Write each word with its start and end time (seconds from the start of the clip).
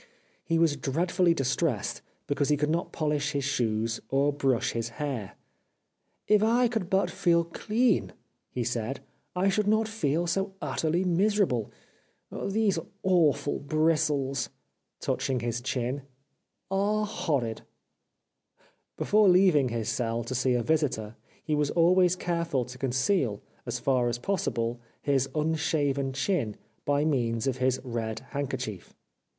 He 0.43 0.57
was 0.57 0.77
dreadfully 0.77 1.35
distressed 1.35 2.01
because 2.25 2.49
he 2.49 2.57
could 2.57 2.71
not 2.71 2.91
polish 2.91 3.33
his 3.33 3.43
shoes 3.43 3.99
or 4.09 4.33
brush 4.33 4.71
his 4.71 4.89
hair.'' 4.97 5.33
If 6.35 6.41
I 6.41 6.67
could 6.67 6.89
but 6.89 7.11
feel 7.11 7.43
clean," 7.43 8.11
he 8.49 8.63
said, 8.63 9.01
^' 9.01 9.01
I 9.35 9.47
should 9.47 9.67
not 9.67 9.87
feel 9.87 10.25
so 10.25 10.55
utterly 10.59 11.03
miserable. 11.03 11.71
These 12.31 12.79
awful 13.03 13.59
bristles 13.59 14.49
"—touching 15.07 15.41
his 15.41 15.61
chin 15.61 15.97
—^' 15.99 16.01
are 16.71 17.05
horrid." 17.05 17.61
Before 18.97 19.27
leav 19.27 19.53
ing 19.53 19.69
his 19.69 19.87
cell 19.89 20.23
to 20.23 20.33
see 20.33 20.55
a 20.55 20.63
visitor 20.63 21.15
he 21.43 21.53
was 21.53 21.69
always 21.69 22.15
careful 22.15 22.65
to 22.65 22.79
conceal, 22.79 23.43
as 23.67 23.77
far 23.77 24.09
as 24.09 24.17
possible, 24.17 24.81
his 24.99 25.29
unshaven 25.35 26.11
chin 26.11 26.55
by 26.85 27.05
means 27.05 27.45
of 27.45 27.57
his 27.57 27.79
red 27.83 28.21
handkerchief. 28.31 28.95